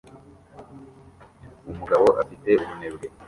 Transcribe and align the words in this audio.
Umugabo 1.71 2.07
afite 2.21 2.49
ubunebwe 2.61 3.05